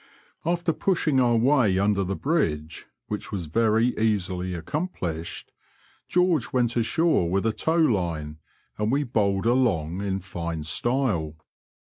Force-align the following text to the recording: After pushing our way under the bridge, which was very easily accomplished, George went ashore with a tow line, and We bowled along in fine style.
After 0.47 0.73
pushing 0.73 1.19
our 1.21 1.35
way 1.37 1.77
under 1.77 2.03
the 2.03 2.15
bridge, 2.15 2.87
which 3.05 3.31
was 3.31 3.45
very 3.45 3.95
easily 3.99 4.55
accomplished, 4.55 5.51
George 6.07 6.51
went 6.51 6.75
ashore 6.75 7.29
with 7.29 7.45
a 7.45 7.53
tow 7.53 7.75
line, 7.77 8.39
and 8.79 8.91
We 8.91 9.03
bowled 9.03 9.45
along 9.45 10.01
in 10.03 10.19
fine 10.19 10.63
style. 10.63 11.35